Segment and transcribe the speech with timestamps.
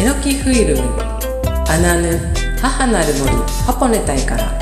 [0.00, 0.82] エノキフィルム
[1.68, 2.18] アナヌ
[2.58, 3.30] 母なる森
[3.66, 4.58] ハポネタイから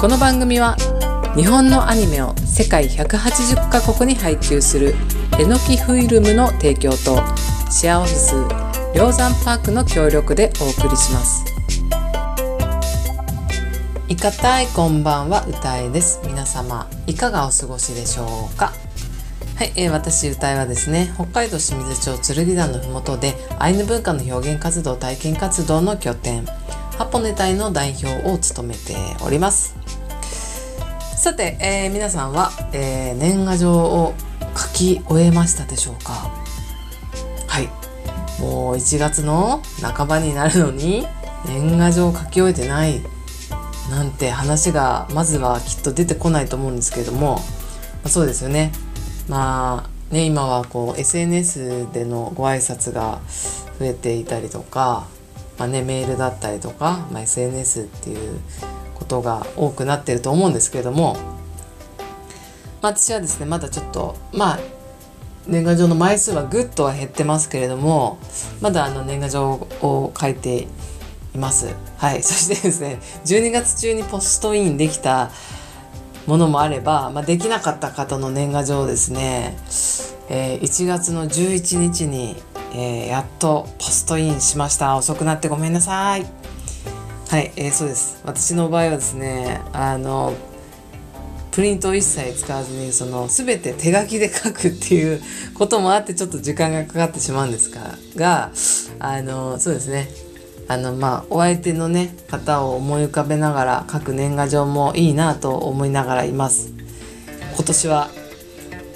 [0.00, 0.74] この番組は
[1.36, 4.96] 日本のアニメを世界180カ国に配給する
[5.38, 7.22] エノキフィルムの提供と
[7.70, 8.34] シェアオフィス
[8.96, 11.44] 梁山パークの協力でお送りします。
[14.08, 16.20] いかたいこんばんは歌えです。
[16.26, 18.72] 皆様いかがお過ごしでしょうか？
[19.58, 26.46] はい、えー、私歌いはですね北海道清水町剣山のふもとでアイヌ文化の表現活動体験活動の拠点
[26.96, 29.74] ハポネ隊の代表を務めております。
[31.16, 34.14] さて、えー、皆さんは、えー、年賀状を
[34.56, 36.30] 書き終えましたでしょうか？
[37.48, 37.66] はい。
[38.40, 41.04] もう1月の半ばになるのに
[41.46, 43.00] 年賀状を書き終えてない
[43.90, 47.40] なんて話がまずはきっと出てこないと思うんですけれども、ま
[48.04, 48.70] あ、そうですよね。
[49.28, 53.20] まあね今はこう SNS でのご挨拶が
[53.78, 55.06] 増えていたりとか、
[55.58, 58.40] まあね、メールだったりとか、まあ、SNS っていう
[58.94, 61.14] ことが多くなってると思うんですけれども、
[62.82, 64.58] まあ、私はですねまだちょっとまあ
[65.46, 68.18] 年賀状の枚数はぐっとは減ってますけれども
[68.60, 70.66] まだあの年賀状を書いて
[71.34, 71.74] います。
[71.96, 75.30] はい、そしてですね12月中にポストインできた
[76.28, 79.56] ものもあれば、まあ、できなかった方の年賀状をですね、
[80.28, 82.36] えー、1月の11日に、
[82.74, 84.94] えー、やっとポストインしました。
[84.96, 86.26] 遅くなってごめんなさい。
[87.30, 88.20] はい、えー、そうです。
[88.26, 90.34] 私の場合はですねあの
[91.50, 95.22] プリントを一切使わずにその全て手書きで書くっていう
[95.56, 97.70] こともあってちょっと時間がかかってしまうんです
[98.14, 98.50] が
[98.98, 100.10] あのそうですね。
[100.68, 106.70] あのまあお相手のね方を思い浮かべながら書く年賀状もいいなと思いながらいます。
[107.56, 108.10] 今年は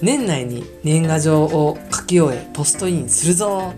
[0.03, 3.73] 年内に年賀状を書き終えポストインするぞ。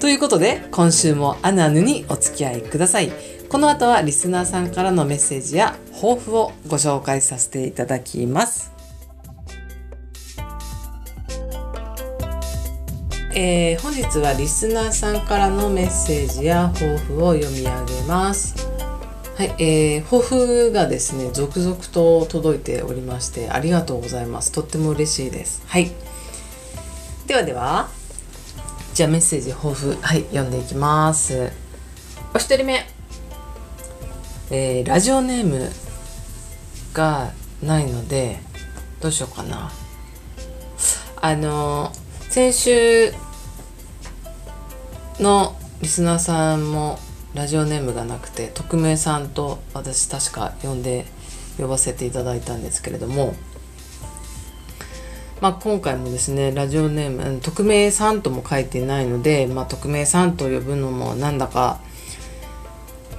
[0.00, 3.10] ということで今週もアナヌにお付き合いください。
[3.48, 8.71] この後はリスナーさんからのメッセージや抱負をご紹介させていただきます。
[13.34, 18.68] えー、本日はリスナーさんからのメッセージや抱負を読み上げます。
[19.38, 24.52] はい、えー、抱負がですね、続々と届いておりまして、ありがとうございます。
[24.52, 25.62] とっても嬉しいです。
[25.66, 25.90] はい。
[27.26, 27.88] ではでは、
[28.92, 31.52] じゃあメッセージ、抱負、はい、読んでいきます。
[32.34, 32.84] お一人目、
[34.50, 35.70] えー、ラジオネーム
[36.92, 37.32] が
[37.62, 38.40] ないので、
[39.00, 39.72] どうしようかな。
[41.22, 41.92] あの
[42.32, 43.12] 先週
[45.20, 46.98] のリスナーさんも
[47.34, 51.04] ラジオネームがなくて匿名さんと私確か呼んで
[51.58, 53.34] 呼ばせていただいたんですけれども、
[55.42, 61.80] まあ、今回もですねラジオネーム匿名さんとも書いてないので、まあ、匿名さんと呼ぶのもなんだか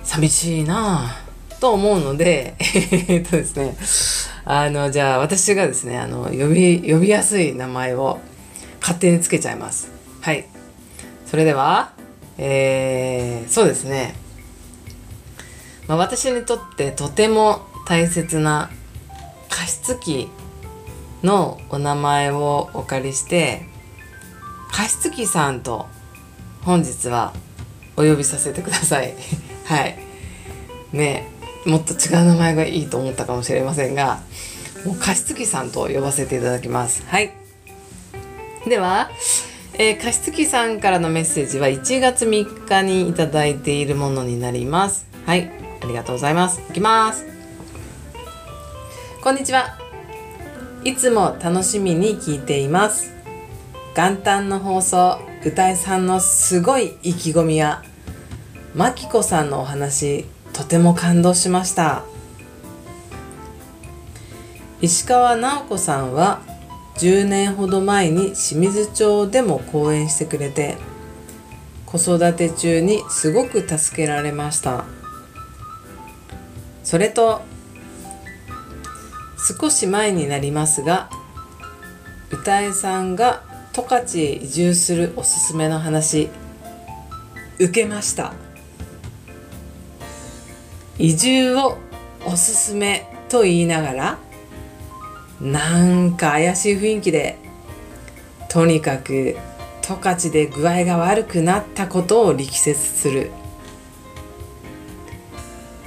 [0.02, 1.12] 寂しいな
[1.60, 2.56] と思うので
[3.10, 3.78] えっとですね
[4.44, 8.20] あのじゃあ私がですねあの呼び呼びやすい名前を
[8.84, 9.92] 勝手につけちゃいます。
[10.20, 10.46] はい。
[11.26, 11.94] それでは、
[12.38, 14.14] えー、そうですね。
[15.88, 18.70] まあ、私にとってとても大切な
[19.50, 20.30] 加湿器
[21.24, 23.66] のお名前をお借りして
[24.72, 25.88] 加湿器さんと
[26.64, 27.34] 本日は
[27.96, 29.14] お呼びさせてください
[29.66, 29.98] はい
[30.92, 31.30] ね
[31.66, 34.22] もっと違う名前がいいと思ったかもしれませんが
[34.86, 37.43] もう加湿器さんと呼ばせていただきますはい
[38.68, 39.10] では、
[39.74, 45.06] えー、加湿器さんからのメッセージは1月3日にいただいているものになります。
[45.26, 45.52] はい、
[45.82, 46.62] ありがとうございます。
[46.70, 47.26] いきます。
[49.22, 49.78] こんにちは。
[50.86, 53.12] いつも楽しみに聞いています。
[53.96, 57.84] 元旦の放送、歌いさんのすごい意気込みや、
[58.74, 62.04] まきこさんのお話、とても感動しました。
[64.82, 66.42] 石川直子さんは
[66.98, 70.78] 10年ほど前に清水町でも講演してくれて
[71.86, 74.86] 子育て中にすごく助けられました。
[76.84, 77.42] それと
[79.60, 81.10] 少し前になりますが
[82.32, 83.44] 歌えさんが
[83.74, 86.30] 十勝へ移住するおすすめの話
[87.60, 88.34] 受けました。
[90.98, 91.78] 移住を
[92.26, 94.18] おすすめと言いながら
[95.42, 97.38] なんか怪しい雰囲気で
[98.50, 99.36] とにかく
[99.82, 103.32] 十勝で具合が悪くなったことを力説する。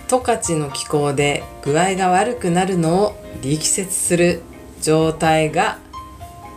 [0.09, 4.43] 十勝の気候で具合が悪くなるのを力説する
[4.81, 5.79] 状態が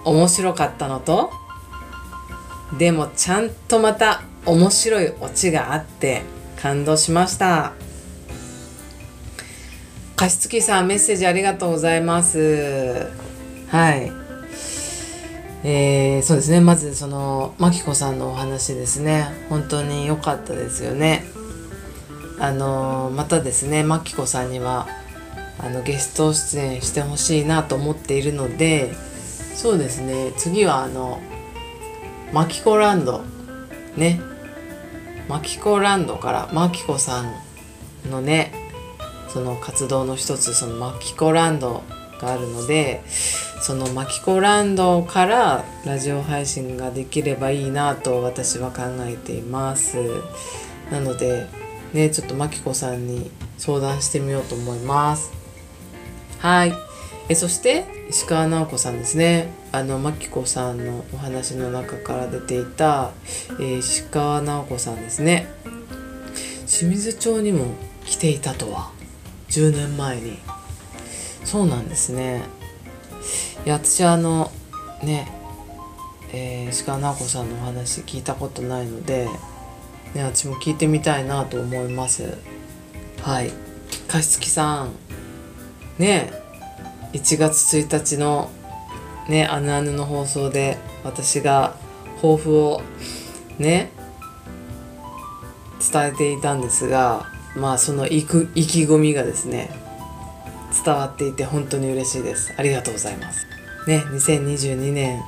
[0.06, 1.32] 面白かったのと
[2.78, 6.22] でもちゃんとまた面白いオチがあって
[6.62, 7.74] 感動しました。
[10.20, 13.08] 加湿器さんメッセージありがとうございます。
[13.70, 14.12] はい。
[15.64, 16.60] えー、そうですね。
[16.60, 19.30] まずそのまきこさんのお話ですね。
[19.48, 21.24] 本当に良かったですよね。
[22.38, 24.90] あのまたですねまきこさんには
[25.58, 28.94] あのゲスト出演してほしいなと思っているので
[29.56, 30.34] そうですね。
[30.36, 31.22] 次はあの
[32.34, 33.24] マキコランド
[33.96, 34.20] ね。
[35.30, 38.69] マキコランドからマキコさんのね
[39.32, 41.84] その活動の一つそのマキコランド
[42.20, 43.02] があるので
[43.62, 49.98] そのマキコランドからラジオ配信ができればいいなと私は考えています。
[50.92, 51.48] なので
[51.94, 55.32] ねちょっとマキコさんに相談してみようと思います。
[56.40, 56.74] はい。
[57.28, 59.52] えそして石川直子さんですね。
[59.72, 63.12] あのマキコさんのお話の中から出ていた、
[63.60, 65.48] えー、石川直子さんですね。
[66.66, 68.99] 清水町にも来ていたとは。
[69.50, 70.40] 10年前に。
[71.44, 72.44] そうなんですね。
[73.66, 74.52] いや私あの
[75.04, 75.32] ね
[76.32, 79.28] えー、石川直子さんのお話聞いたことないので、
[80.14, 82.38] ね、私も聞いてみたいなと思います。
[83.24, 83.52] はい。
[84.08, 84.92] 加湿器さん。
[85.98, 86.32] ね
[87.14, 88.50] 1月1日の
[89.28, 91.76] ね「あぬあぬ」の放送で私が
[92.16, 92.82] 抱負を
[93.58, 93.92] ね
[95.92, 97.26] 伝えていたんですが
[97.56, 98.38] まあその意気
[98.86, 99.70] 込みがですね
[100.86, 102.54] 伝わっていて本当に嬉しいです。
[102.58, 103.48] ありがとうございます。
[103.88, 105.22] ね2022年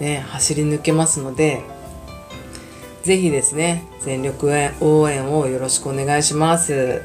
[0.00, 1.62] ね走り抜けますので
[3.02, 4.50] 是非ですね全力
[4.80, 7.02] 応援をよろしくお願いします。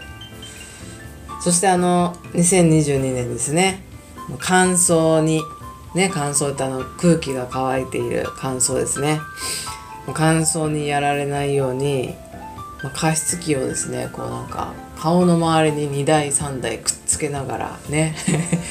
[1.42, 3.83] そしてあの2022年ですね
[4.39, 5.42] 乾燥に
[5.94, 9.19] ね乾燥ってあの空気が乾いている乾燥ですね。
[10.13, 12.16] 乾燥にやられないように
[12.83, 18.15] ま加湿器をですねこうなんか顔の周りに2台3台くっつけながらね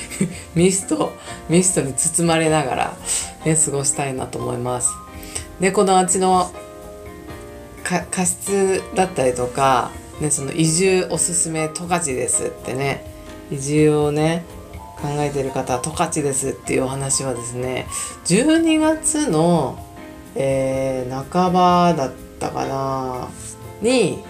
[0.55, 1.13] ミスト
[1.49, 2.97] ミストに包まれながら、
[3.45, 4.91] ね、過ごしたいなと思います。
[5.61, 6.51] でこのあっちの
[7.83, 13.05] 加湿だったりとか、ね、その移住おすすめ十勝ですってね
[13.51, 14.45] 移住をね
[15.01, 17.87] 考えてる方十勝ですっていうお話はですね
[18.25, 19.79] 12月の、
[20.35, 23.29] えー、半ばだったかな。
[23.83, 24.23] に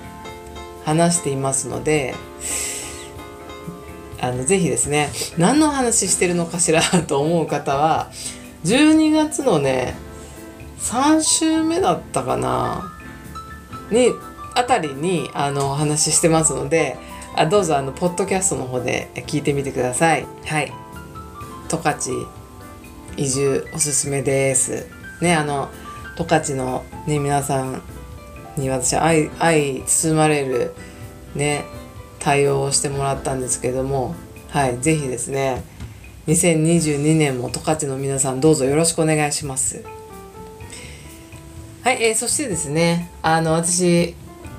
[0.84, 2.14] 話していますので
[4.20, 8.10] あのぜひですね何の話してるのかしらと思う方は
[8.64, 9.94] 12月のね
[10.78, 12.92] 3週目だったかな
[13.90, 14.10] に
[14.54, 16.96] あたりにあのお話ししてますので
[17.34, 20.26] あどうぞあのポッドキャストの方で聞いてみてください。
[20.44, 20.72] はい。
[21.68, 22.14] 十勝
[23.16, 24.86] 移住おすすめです。
[25.22, 25.70] ねあの
[26.16, 27.82] 十勝のね皆さん
[28.56, 30.74] に私愛愛包まれる
[31.34, 31.64] ね
[32.18, 34.14] 対応をしてもらったんですけども
[34.50, 35.62] はい是非ですね
[36.26, 39.84] 2022年も十勝の皆さんどうぞよろしくお願いします。
[41.82, 44.14] はい、えー、そしてですねあの私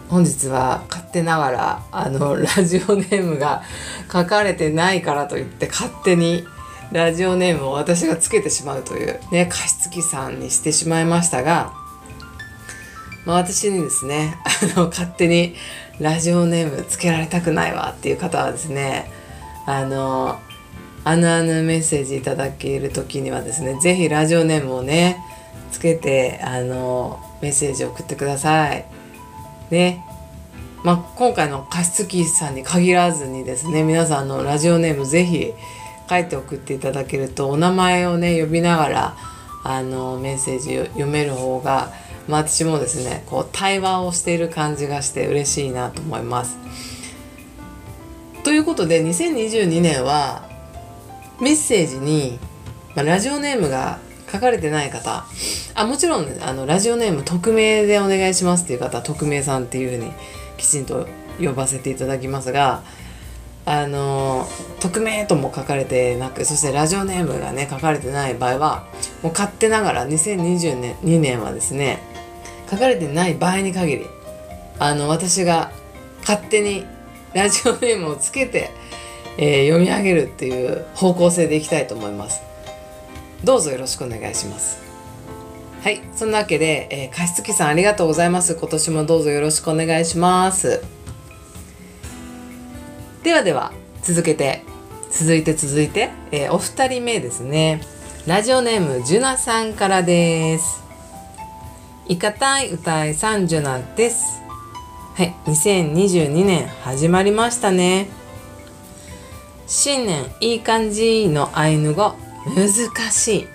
[0.10, 3.63] 本日は勝手ながらあのラジオネームが
[4.12, 6.44] 書かれてないからといって勝手に
[6.92, 11.74] ラジオネームを私がつけてしまうというね加湿器さんにしてしまいましたが、
[13.25, 14.37] まあ、私にですね
[14.75, 15.56] あの勝手に
[15.99, 19.09] ラジオネームつけられたくないわっていう方はですね
[19.65, 20.39] あの
[21.06, 25.18] あぬあぬメッセージいただける時にはですね是非ラジオネームをね
[25.71, 28.85] つけてあのメッセージを送ってください。
[29.69, 30.03] ね
[30.83, 35.53] まあ、今回の加湿器さんに限らずにですね皆さんのラジオネームぜひ
[36.09, 39.15] 書いて送っていただけるとお名前をね呼びながら
[39.63, 41.94] あのメッセージを読める方が、
[42.27, 46.57] まあ、私もですねこう対話をしている感じがして嬉しいなと思います。
[48.44, 50.49] ということで2022年は
[51.39, 52.39] メッセージに、
[52.95, 53.99] まあ、ラジオネームが
[54.31, 55.25] 書かれてない方
[55.75, 60.11] あもちろん、あのラジオネーム匿名でお願いしますっていう方は匿名さんっていうふうに
[60.57, 61.07] きちんと
[61.39, 62.83] 呼ばせていただきますが
[63.65, 64.45] あの
[64.81, 68.85] 匿名とも書かれてなくそしてラジオネームがね書かれてない場合は
[69.21, 71.99] もう勝手ながら2022年2年はですね
[72.73, 74.06] 書かれてない場合に限り
[74.80, 75.71] あの私が
[76.21, 76.85] 勝手に
[77.33, 78.71] ラジオネームをつけて、
[79.37, 82.42] えー、読み上げるっていう方向性でいきたいと思います。
[83.44, 84.81] どうぞよろしくお願いします。
[85.81, 88.56] はいそんなわけで、えー、加湿器さんありがとうございます。
[88.56, 90.81] 今年もどうぞよろしくお願いします。
[93.23, 94.63] ではでは続けて
[95.11, 97.81] 続いて続いて、えー、お二人目ですね。
[98.25, 100.82] ラジオネームジュナさんからです。
[102.06, 104.42] いかたい歌い三女なんです。
[105.16, 108.10] はい、2022年始まりましたね。
[109.68, 112.16] 新年いい感じのアイヌ語
[112.56, 112.68] 難
[113.12, 113.48] しい。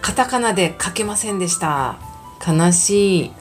[0.00, 1.98] カタカナで書けませんでした。
[2.46, 3.32] 悲しい。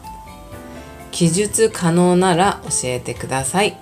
[1.11, 3.77] 記述可能なら教えてください。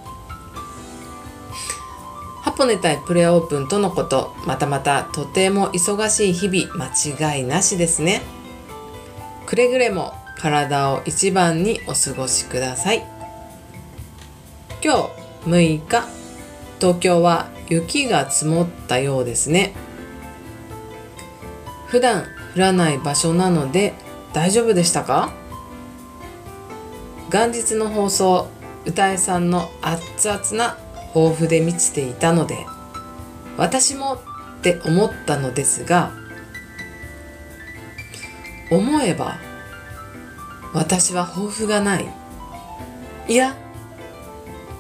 [2.42, 8.22] ハポネ対プレオープンとのこと、またまたとても忙しい日々間違いなしですね。
[9.52, 13.04] くれぐれも体を一番にお過ごしください。
[14.82, 15.10] 今
[15.44, 16.08] 日6日
[16.80, 19.74] 東京は雪が積もったようですね。
[21.88, 23.94] 普段降らない場所なので
[24.32, 25.34] 大丈夫でしたか？
[27.30, 28.48] 元日の放送
[28.86, 30.78] 歌えさんの熱々な
[31.14, 32.66] 抱負で満ちていたので
[33.58, 36.14] 私もって思ったのですが
[38.72, 39.38] 思えば
[40.74, 42.08] 私は抱負がない。
[43.28, 43.56] いや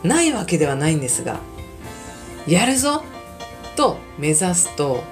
[0.03, 1.39] ないわけではないんですが
[2.47, 3.03] やるぞ
[3.75, 5.03] と目指すと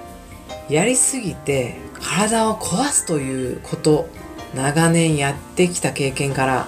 [0.68, 4.08] やりすぎて体を壊すということ
[4.54, 6.66] 長年やってきた経験から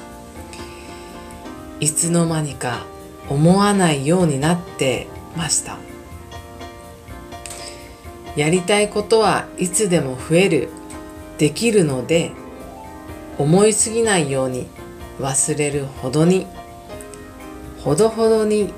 [1.80, 2.86] いつの間にか
[3.28, 5.78] 思わないようになってました。
[8.36, 10.68] やりたいことはいつでも増える。
[11.42, 12.30] できるので
[13.36, 14.68] 思いすぎないように
[15.18, 16.46] 忘れるほどに
[17.80, 18.72] ほどほどに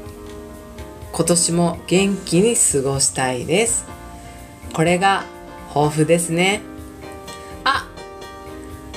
[1.12, 3.84] 今年も元気に過ごしたいです。
[4.72, 5.24] これが
[5.74, 6.62] 抱負ですね。
[7.64, 7.86] あ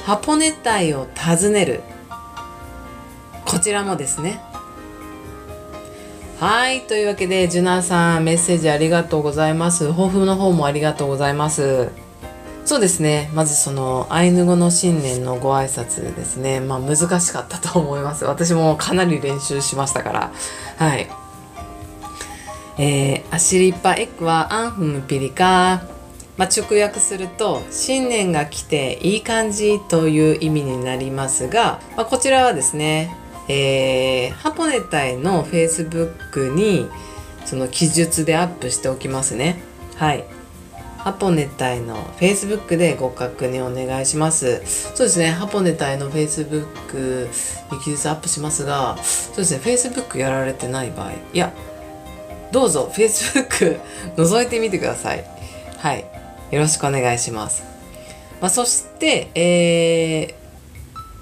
[0.05, 1.81] ハポネタイを訪ねる。
[3.43, 4.39] こちらもですね。
[6.39, 9.89] はいというわけでジュナさんメッセージありがとうございます。
[9.89, 12.06] 抱負の方もありがとうございます。
[12.67, 13.31] そうですね。
[13.33, 16.59] まずそのアイヌ語の新年のご挨拶ですね。
[16.59, 18.25] まあ難しかったと思います。
[18.25, 20.31] 私もかなり練習しましたから。
[20.75, 21.07] はい。
[22.77, 25.83] えー、アシリッパエックはアンフムピリカ。
[26.36, 33.15] まあ、直訳すると新年が来ていい感じという意味になりますが、まあ、こちらはですね、
[33.47, 36.89] えー、ハポネタイの Facebook に
[37.45, 39.63] その記述でアップしておきますね。
[39.95, 40.25] はい。
[41.07, 44.61] ハポネタイの Facebook でご確認お願いします。
[44.93, 47.29] そうですね、ハポネタイの Facebook
[47.71, 51.53] に記述アップしますが、そうですね、Facebook やられてない場合、いや、
[52.51, 53.79] どうぞ Facebook
[54.17, 55.23] 覗いてみてください。
[55.77, 56.05] はい。
[56.51, 57.63] よろしくお願いします。
[58.41, 60.35] まあ、そして、え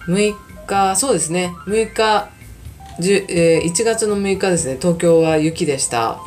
[0.08, 2.30] ー、6日、そうですね、6日、
[3.30, 6.20] えー、1月の6日ですね、東京は雪でした。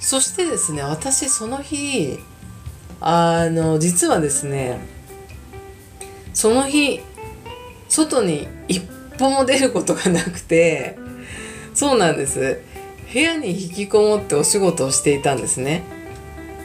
[0.00, 2.18] そしてですね私その日
[3.00, 4.80] あの実はですね
[6.32, 7.00] その日
[7.88, 8.82] 外に一
[9.18, 10.98] 歩も出ることがなくて
[11.74, 12.60] そうなんです。
[13.12, 15.82] 部屋に引きこもってお仕事をしていたんですね。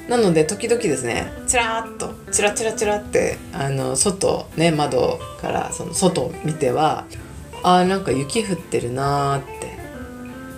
[0.09, 7.05] なので時々ですねチラッとチラチラチラってあの外ね窓からその外を見ては
[7.63, 9.73] あーなんか雪降ってるなーって。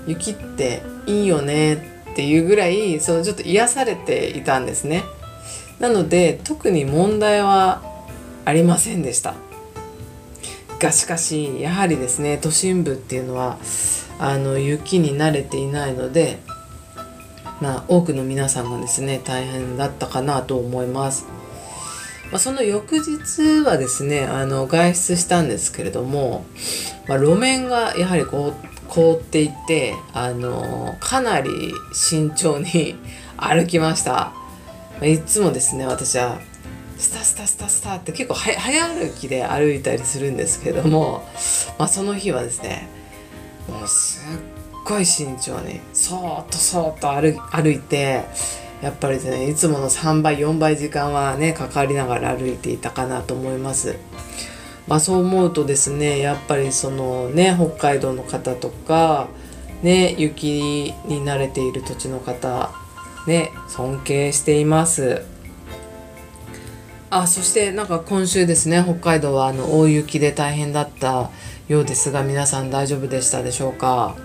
[0.07, 5.03] 雪っていいよねってっていうぐらいそのちょっと癒されていたんですね。
[5.79, 7.81] なので特に問題は
[8.45, 9.35] ありませんでした。
[10.79, 13.57] がしかしやはりですね都心部っていうのは
[14.17, 16.39] あの雪に慣れていないので
[17.59, 21.25] まあ多くの皆さんがですね大変だったかなと思います、
[22.31, 26.45] ま、その翌日はですねあの外出したんですけれども、
[27.09, 32.95] まあ、路面がやはりこう凍っていてあのかなり慎重に
[33.37, 34.31] 歩きました
[35.01, 36.39] いつもですね私は
[36.97, 41.27] スタスタスタスタって結構早歩きで歩いたりするんですけども、
[41.77, 42.87] まあ、その日はですね
[43.67, 44.39] もうすっ
[44.85, 48.23] ごい慎重にそーっとそーっと歩歩いて
[48.81, 53.97] やっぱりですねいつもの3倍4倍時間はねかかりながら歩いていたかなと思います。
[54.87, 59.27] まあ、そう思うとですねやっぱりそのね北海道の方とか
[59.81, 62.71] ね雪に慣れている土地の方
[63.25, 65.23] ね尊敬しています。
[67.09, 71.29] あそしてなんか今週ですね北海道はあの大雪で大変だった
[71.67, 74.15] ようですが皆さん大丈夫でしたでしょうか？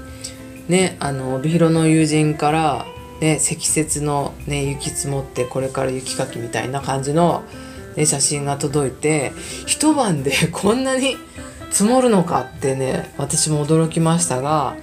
[0.69, 2.87] ねあの帯広の友人から
[3.21, 7.45] ね積雪のね雪積もってこれから雪かきみたいな感じの
[7.97, 9.33] ね、写真が届いて
[9.67, 11.17] 一晩で こんなに
[11.71, 14.77] 積もるのかってね私も驚きましたが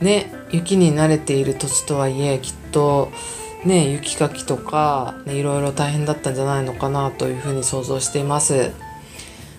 [0.00, 3.10] ね雪に慣れている土地とはいえきっと
[3.64, 8.72] ね雪かきとか、ね、いろいろ大変だったんじゃないのかなというふうに想像しています。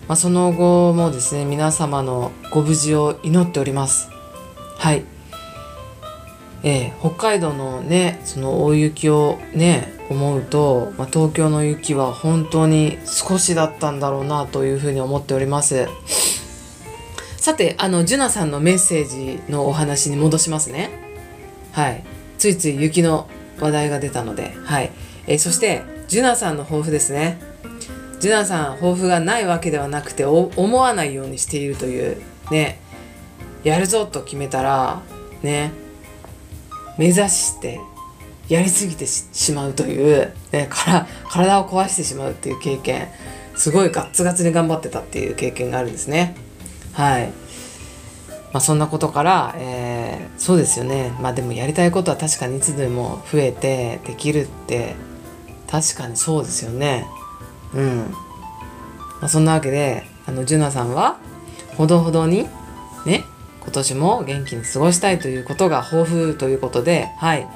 [0.10, 4.10] まあ、その後もですね皆様のご無事を祈っております
[4.80, 5.06] はい
[6.64, 15.88] えー、北海道のねその大雪をね思うと、まあ、東京の雪は本当に少しだったんだろうなというふうに思っております。
[17.38, 20.90] さてあのジュナさんのメッセージのお話に戻しますね。
[21.72, 22.04] はい。
[22.38, 24.56] ついつい雪の話題が出たので。
[24.66, 24.92] はい、
[25.28, 27.40] えー、そしてジュナさんの抱負ですね。
[28.20, 32.80] ジュナさん抱負がないわけではなくて思わないようにしているというね
[33.64, 35.02] やるぞと決めたら
[35.42, 35.72] ね
[37.00, 37.80] 目指して
[38.50, 43.08] やりすぎてしまうという、ね、から体を壊してしまうっていう経験
[43.56, 46.36] すごいガッツガツに頑張ってたっていう経験があるんですね。
[46.94, 47.28] はい。
[48.52, 51.14] まあそんなことから、えー、そうですよね。
[51.22, 54.96] まあでもやりたいことは確かにいつでも増えてできるって
[55.68, 57.06] 確かにそうですよね。
[57.74, 57.98] うん、
[59.22, 61.18] まあ、そんなわけであのジュナさんは
[61.78, 62.48] ほどほどに
[63.06, 63.24] ね
[63.62, 67.48] 今年も元気に過ごしたいということが抱負ということで、はい、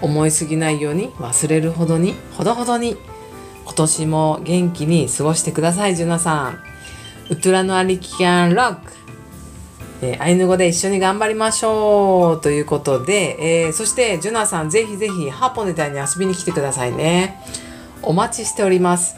[0.00, 2.96] 思いすぎないように忘れるほどにほどほどに
[3.64, 6.58] 今年も元気に過ごしてくださいジュナさん。
[7.30, 8.92] ウトラのアリキャンロック。
[10.00, 17.42] えー、アイヌ語で一緒に頑張りましょうということで、えー、そしてジュナさんぜひぜひハーポネタに遊びに来てくださいね。
[18.02, 19.16] お待ちしております。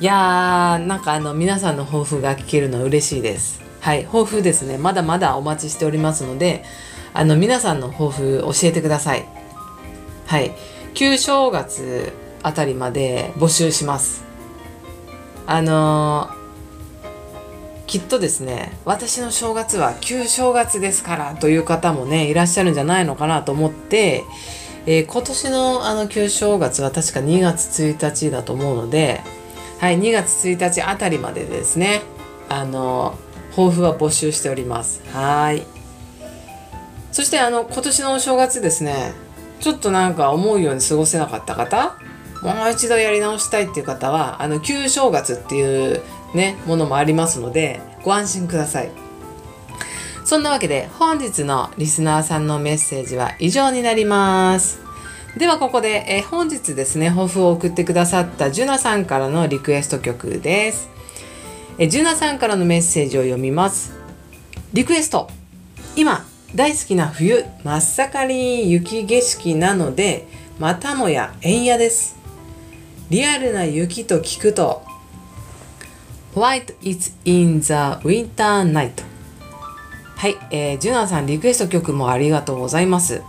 [0.00, 3.63] いやーなんかあの皆さんの抱負が聞けるの嬉しいです。
[3.84, 4.78] はい、抱負ですね。
[4.78, 6.64] まだまだお待ちしておりますので、
[7.12, 9.26] あの、皆さんの抱負教えてください。
[10.24, 10.52] はい。
[10.94, 14.24] 旧正月あたりまで募集します。
[15.46, 24.24] あのー、きっとですね、私の正月は旧正月ですからという方もね、いらっしゃるんじゃないのかなと思って、
[24.86, 29.20] えー、今年のあの旧正月は確か2月1日だと思うので、
[29.78, 32.00] はい、2月1日あたりまでですね、
[32.48, 33.18] あの
[33.56, 35.02] 抱負は募集しております。
[35.12, 35.66] はい。
[37.12, 39.12] そしてあの今年のお正月ですね。
[39.60, 41.96] ちょっとなんか思うように過ごせなかった方？
[42.42, 46.02] もう一度やり直したいっていう方はあの旧正月っていう
[46.34, 48.90] ねものもありますのでご安心ください。
[50.24, 54.80] そんなわけで本日のリスナーさんのメッセージは以上になります。
[55.38, 60.90] ではここでえ本日ですね抱負を送ってくださったジュナさんからのリクエスト曲です。
[61.76, 63.92] えジュナさんからのメッセージを読みます。
[64.72, 65.28] リクエスト。
[65.96, 70.28] 今大好きな冬真っ盛り雪景色なので
[70.60, 72.16] またもや円野です。
[73.10, 74.82] リアルな雪と聞くと
[76.34, 79.02] White is in the winter night
[80.16, 83.22] はい、えー、ジュナさんリクエスト曲もありがとうございます。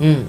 [0.00, 0.28] うん。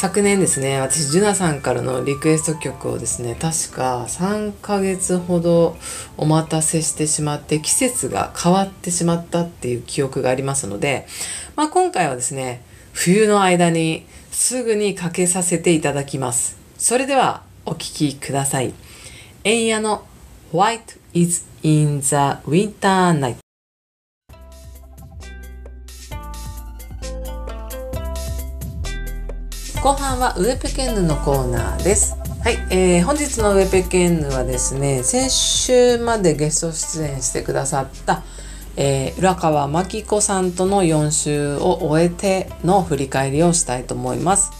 [0.00, 5.76] 昨年ですね私ジュナさんからのリクエスト曲をですね確か3ヶ月ほど
[6.16, 11.08] お待たせしてしまって季節が変わってしまったっていう記憶がありますので、
[11.56, 16.56] まあ、今回はですね冬の間にすぐにかけさせていただきます。
[16.76, 18.72] それではお聴きください。
[19.42, 20.06] エンヤの
[20.52, 22.14] White is in the
[22.46, 23.47] winter night
[29.82, 32.16] 後半はウエペケンヌのコーナーです。
[32.42, 38.24] はい、えー、本日のウエペケンヌはですね、先週までゲスト出演してくださった、
[38.76, 44.50] えー、浦川真紀子さんとの4週を終えての振り返りをしたいと思います。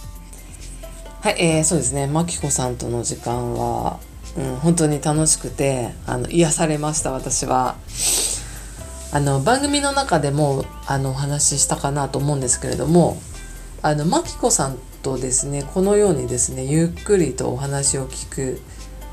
[1.20, 3.98] はい、えー、そうですね、真紀子さんとの時間は、
[4.36, 7.74] うん、本当に楽しくて、あの、癒されました、私は。
[9.10, 13.20] あの、番組の中でも、あの、お話ししたかなと思うんですけれども、
[13.82, 18.60] あの、真紀子さんとですねこのようにですねゆっくりとお話を聞く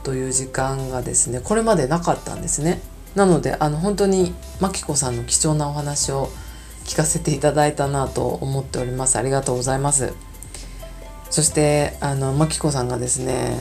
[0.04, 2.82] という時間がですねこれまでなかったんですね。
[3.16, 6.30] なのであの本当にマキコさんの貴重なお話を
[6.84, 9.18] 聞かせていただいたなと思っております。
[9.18, 10.14] ありがとうございます。
[11.30, 13.56] そしてあのマキコさんがですね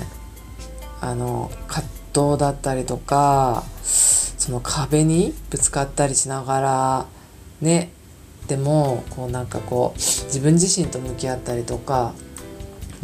[1.01, 1.89] あの葛
[2.33, 7.07] 藤だったりとかその壁にぶつかったりしながら
[7.61, 7.91] ね
[8.49, 12.13] でもこうなんかこう自分自身と向き合ったりとか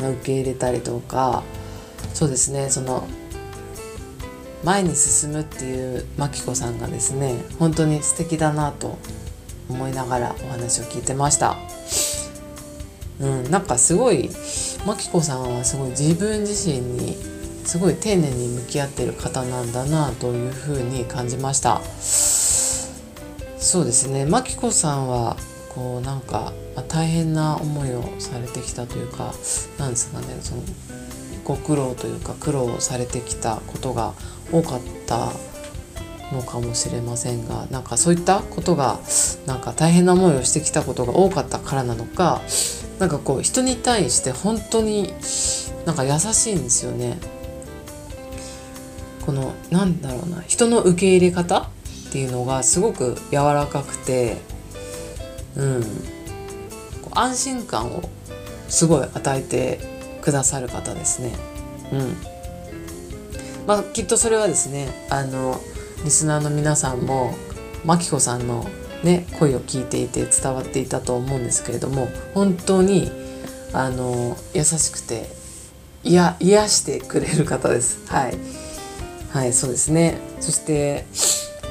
[0.08, 1.42] 受け入れたりとか
[2.14, 3.06] そうですねその
[4.64, 8.98] 前に進むっていうマキコさんがですね本当に素敵だなと
[9.68, 11.56] 思いながらお話を聞いてました。
[13.20, 14.30] うん、なんかすごい
[14.86, 17.16] マキコさんはすごい自分自身に
[17.64, 21.80] すごい丁寧に向き合ってる方なんだなというふうに感じました。
[23.58, 25.36] そうですねマキコさんは
[25.74, 26.52] こうなんか、
[26.88, 29.32] 大変な思いをされてきたというか
[29.78, 30.62] なんですかねその
[31.44, 34.14] ご苦労というか苦労されてきたことが
[34.50, 35.30] 多かった
[36.32, 38.98] のかもしれませんがなんかそういったことが
[39.46, 42.40] なんか大変な思いをしてきたことが多かったからなのか
[42.98, 45.14] なんかこう人に対して本当に
[45.86, 47.18] なんか優しいんですよね。
[49.24, 54.38] このなんだろうな人の受け入れ方っていうのがすごく柔らかくて、
[55.56, 55.84] うん、
[57.14, 58.02] 安心感を
[58.68, 59.80] すごい与えて
[60.22, 61.32] くださる方ですね。
[61.92, 62.30] うん
[63.66, 65.60] まあ、きっとそれはですねあの
[66.04, 67.34] リスナーの皆さんも
[67.84, 68.66] マキコさんの、
[69.04, 73.10] ね、声を聞いていて伝わっていたと思うんですけれども本当に
[73.72, 75.28] あの優しくて
[76.02, 78.10] いや癒してくれる方です。
[78.10, 78.34] はい、
[79.32, 81.04] はい、そうですねそして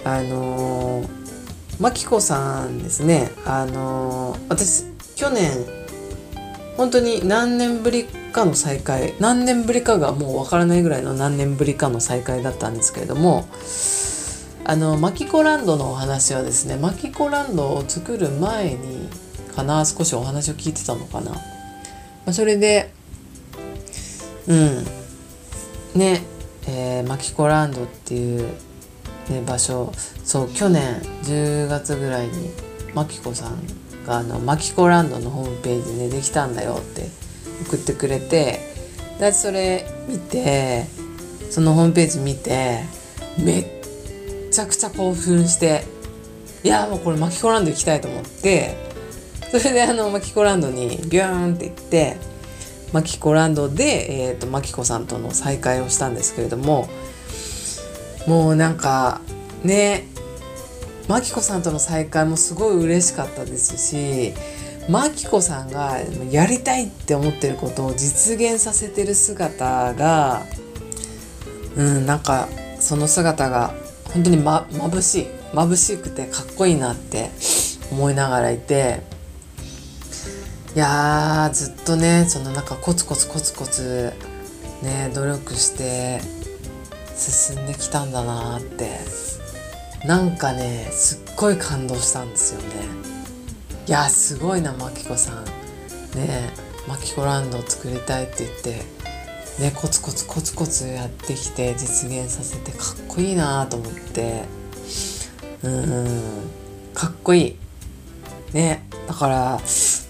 [0.05, 1.03] あの
[1.79, 3.31] マキコさんですね。
[3.45, 4.83] あの私
[5.15, 5.51] 去年
[6.77, 13.47] 本当に何年ぶりかの再会何年ぶりかがもうわからないぐらいの何年ぶりかの再会だったんですけれども
[14.65, 19.09] あのマキコランドのお話はですねマキコランドを作る前に
[19.55, 21.39] かな少しお話を聞いてたのかな、ま
[22.27, 22.93] あ、それで
[24.49, 24.83] うん。
[25.95, 26.21] ね
[26.67, 28.49] えー、マキコランドっていう、
[29.29, 32.51] ね、場所そう去年10月ぐらいに
[32.93, 33.59] マキコさん
[34.05, 37.07] があのマキコランドのホームページで、ね、できたんだよって
[37.67, 38.59] 送ってくれて
[39.19, 40.85] でそれ見て
[41.51, 42.79] そのホームページ見て
[43.37, 43.65] めっ
[44.51, 45.83] ちゃくちゃ興奮して
[46.63, 48.75] いやもうこれマキコランド行きたいと思って
[49.51, 52.17] それであのマキコランドにビューンって行って
[52.93, 56.89] マキコランドで、えーと、マキコさんとの再会をしたんですけれども
[58.27, 59.21] もうなんか
[59.63, 60.07] ね
[61.07, 64.33] マキコさんとの再会もすごい嬉しかったですし
[64.89, 65.97] マキコさんが
[66.31, 70.43] やりたいって思ってることを実現させてる姿が
[71.75, 72.47] うんなんか
[72.79, 73.73] その姿が
[74.13, 77.29] 本当にま眩しい眩しくてかっこいいなって
[77.91, 79.01] 思いながらいて
[80.75, 84.13] いやずっとねそのなんかコツコツコツコツ
[84.83, 86.21] ね努力して
[87.19, 88.99] 進んできたんだなって。
[90.05, 92.67] なんかねすっごい感動したんですよね。
[93.87, 95.45] いやすごいなマキコさん。
[96.17, 96.51] ね
[96.87, 98.99] マキコランドを作りたいって言って
[99.61, 102.79] ね、コツコツコツコツやってきて実現させてかっ
[103.09, 104.45] こいいなと思って。
[105.63, 106.21] うん
[106.93, 107.57] かっこいい。
[108.53, 109.59] ねだから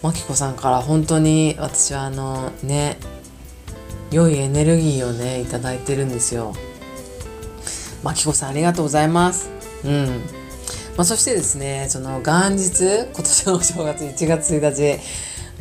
[0.04, 2.98] マキコさんから本当に私はあのね
[4.12, 6.54] 良いエネルギーをね頂いてるんですよ。
[8.04, 9.50] マキコさんありがとうございます。
[9.84, 10.08] うん。
[10.98, 15.00] まあ、そしてですねその元日今年のお正月1月1日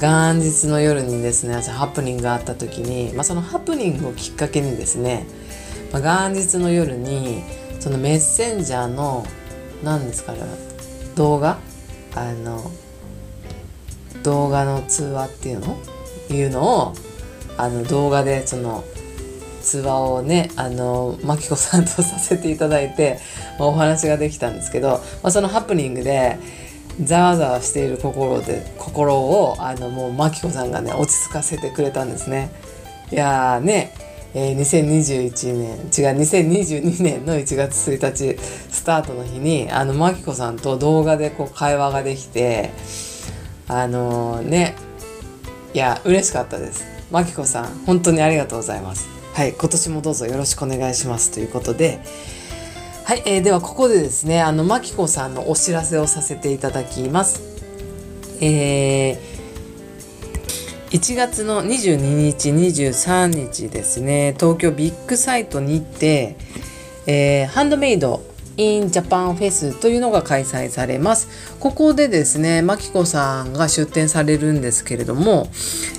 [0.01, 5.27] 元日の夜にですねハプニングがあった時に、まあ、そのハプニングをきっかけにですね、
[5.93, 7.45] まあ、元日の夜に
[7.79, 9.25] そのメッセンジャーの
[9.85, 10.41] 何ですかね
[11.15, 11.59] 動画
[12.17, 12.71] あの
[14.25, 15.79] 動画の通話っていうの？
[16.31, 16.95] いうのを
[17.57, 18.85] あの動画でその
[19.69, 23.19] 通話をねあのマキコさんとさせていただいて、
[23.59, 26.39] まあ、お話ができたんですけど、まあ、そのハプニングで
[27.03, 32.51] ざわざわしている心で心をあのもうマキコさんがね落ち着かせてくれたんですね。
[33.13, 33.93] いやーね、
[34.35, 38.39] えー、2021年違う2022年の1月1日
[38.71, 42.71] スタートの日にあのマキコさんと動画でこう会話ができて
[43.69, 44.75] あのー、ね
[45.75, 46.85] いや嬉しかったです。
[47.11, 49.18] マキコさん本当にありがとうございます。
[49.39, 52.01] はい今年もどうぞよろしくお願いしますということで。
[53.05, 57.41] はい、えー、ではここでですねあのまきこさんのお知らせをさせていただきます。
[58.41, 59.19] えー、
[60.91, 66.35] 1月の22日23日ですね東京ビッグサイトにて、
[67.07, 68.25] えー、ハンドメイド
[68.59, 71.57] in Japan フェスというのが開催されます。
[71.59, 75.49] ここでですね、マキコさんが出展されるんですけれども、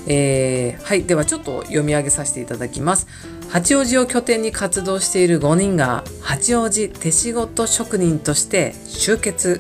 [0.08, 3.08] えー、はい、ではちょっと読み上げさせていただきます。
[3.50, 9.60] 八王子を拠点に活動している5人が八王子手仕事職人として集結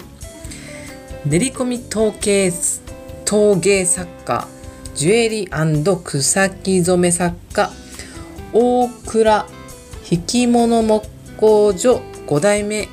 [1.25, 2.51] 練り込み陶芸
[3.25, 4.47] 陶芸作家
[4.93, 7.71] ジュエリー草木染め作家
[8.53, 9.47] 大倉
[10.11, 11.07] 引物木
[11.37, 12.87] 工所5代目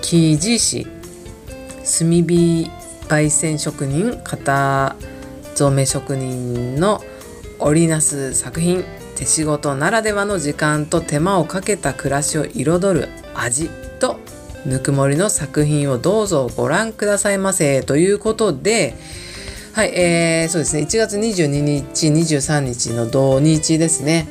[0.00, 0.86] 生地師
[1.84, 2.70] 炭火
[3.06, 4.96] 焙煎職人型
[5.54, 7.02] 染め職人の
[7.58, 8.84] 織りなす作品
[9.16, 13.68] 手仕事ならではの時間と手間をかけた暮らしを彩る味
[14.00, 14.18] と
[14.64, 18.94] ぬくもりの作品をどうぞご覧くださいませということで
[19.74, 20.82] はい、えー、そうですね。
[20.82, 24.28] 1月22日23日の土日ですね。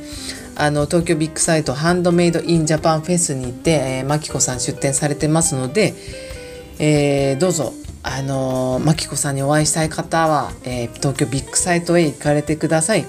[0.56, 5.94] あの東京ビッグサイトハンドメイドインジャパンフェスに行って、えー、マキコさん出展されてますので、
[6.78, 13.06] えー、どうぞあのー、マキコさんにお会いしたい方は、えー、東京ビッグサイトへ行かれてください。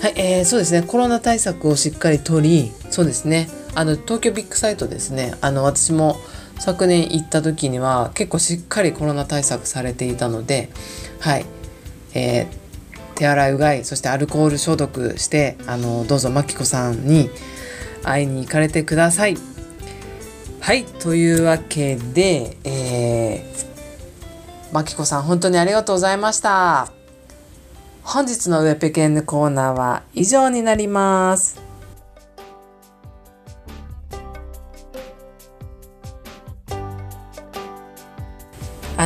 [0.00, 6.16] はい、えー、そうですねコロナ対策をしっかりとりそうですねあの東京ビッグサイトですねあの私も
[6.58, 10.68] 昨年行った時には結構しっかりコロナ対策されていたので
[11.20, 11.46] はい、
[12.14, 12.46] えー、
[13.16, 17.30] 手洗いうがいそしてアルコール消毒してあのどうぞマキコさんに
[18.04, 19.36] 会いに行かれてください。
[20.60, 26.92] はいというわけで、えー、マキコさん本当にありがとうございました。
[28.02, 31.65] 本日のウェペケンヌコーナーは以上になります。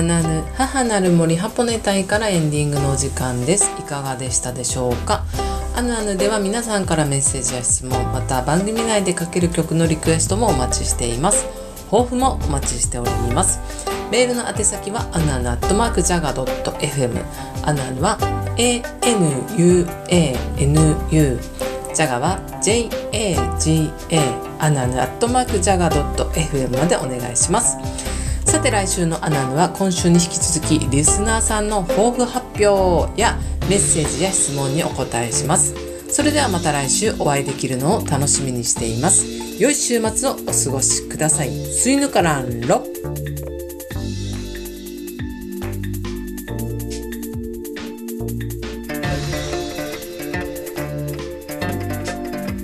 [0.00, 3.70] アナヌ母なる森ハポネ隊からエンディングのお時間です。
[3.78, 5.26] いかがでしたでしょうか？
[5.76, 11.44] アヌアヌでは皆さんからメッセージや質問また番組内でかける曲のリクエストもお待ちしています。
[11.90, 13.60] 抱負もお待ちしております。
[14.10, 17.22] メールの宛先はアヌアヌアットマークジャガドット FM
[17.62, 18.16] アヌアヌは
[18.56, 19.86] ANUANU
[21.92, 23.92] ジャガは JAGA
[24.60, 27.76] アナヌアットマークジャガドット FM までお願いします。
[28.50, 35.72] さて来週のアナヌは今週に引き続きリスナーさんの抱負発表やメッセージや質問にお答えします。
[36.12, 39.24] それではまた来週お会いできるのを楽しみにしています。
[39.62, 41.50] 良い週末をお過ごしください。
[41.50, 42.82] スイヌからんろ。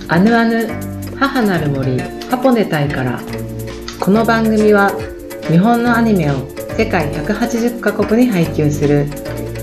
[0.09, 0.67] アヌアヌ
[1.15, 1.97] 母なる森
[2.29, 3.21] ハポネタイから。
[4.01, 4.91] この番組は
[5.49, 6.33] 日本のアニメを
[6.77, 9.07] 世界180カ国に配給する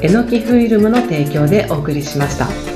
[0.01, 2.74] えのきフィルムの提供でお送りしました。